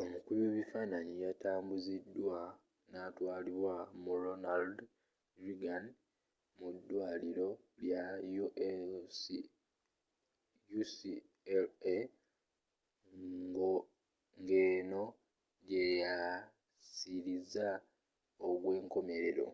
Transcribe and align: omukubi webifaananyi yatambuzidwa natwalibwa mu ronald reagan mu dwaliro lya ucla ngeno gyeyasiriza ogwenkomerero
omukubi 0.00 0.42
webifaananyi 0.50 1.14
yatambuzidwa 1.26 2.40
natwalibwa 2.90 3.76
mu 4.02 4.12
ronald 4.22 4.76
reagan 5.42 5.84
mu 6.58 6.68
dwaliro 6.88 7.48
lya 7.82 8.04
ucla 10.76 13.62
ngeno 14.42 15.04
gyeyasiriza 15.68 17.68
ogwenkomerero 18.48 19.46